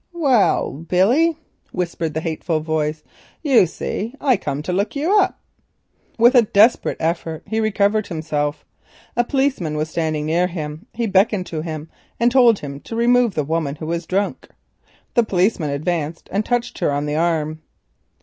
"Well, 0.13 0.71
Billy!" 0.89 1.37
whispered 1.71 2.15
the 2.15 2.21
hateful 2.21 2.59
voice, 2.59 3.03
"you 3.43 3.67
see 3.67 4.15
I've 4.19 4.39
come 4.41 4.63
to 4.63 4.73
look 4.73 4.95
you 4.95 5.15
up." 5.19 5.39
With 6.17 6.33
a 6.33 6.41
desperate 6.41 6.97
effort 6.99 7.43
he 7.45 7.59
recovered 7.59 8.07
himself. 8.07 8.65
A 9.15 9.23
policeman 9.23 9.77
was 9.77 9.91
standing 9.91 10.25
near. 10.25 10.47
He 10.95 11.05
beckoned 11.05 11.45
to 11.45 11.61
him, 11.61 11.87
and 12.19 12.31
told 12.31 12.57
him 12.57 12.79
to 12.79 12.95
remove 12.95 13.35
the 13.35 13.43
woman, 13.43 13.75
who 13.75 13.85
was 13.85 14.07
drunk. 14.07 14.47
The 15.13 15.23
policeman 15.23 15.69
advanced 15.69 16.29
and 16.31 16.43
touched 16.43 16.79
her 16.79 16.91
on 16.91 17.05
the 17.05 17.15
arm. 17.15 17.61